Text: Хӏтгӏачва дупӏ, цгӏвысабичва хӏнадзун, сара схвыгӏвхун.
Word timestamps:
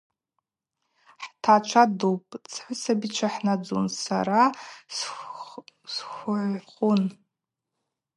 Хӏтгӏачва 1.21 1.83
дупӏ, 1.97 2.31
цгӏвысабичва 2.51 3.29
хӏнадзун, 3.33 3.87
сара 4.03 4.41
схвыгӏвхун. 4.95 7.01